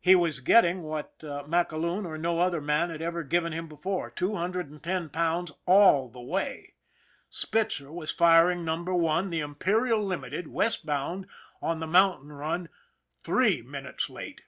[0.00, 1.18] He was getting what
[1.48, 5.50] MacAloon or no other man had ever given him before two hundred and ten pounds
[5.66, 6.76] all the way.
[7.30, 11.26] SPITZER was firing Num SPITZER 89 her One, the Imperial Limited, westbound,
[11.60, 12.68] on the mountain run,
[13.24, 14.42] three minutes late